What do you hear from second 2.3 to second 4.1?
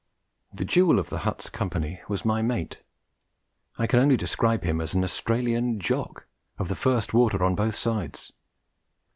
mate. I can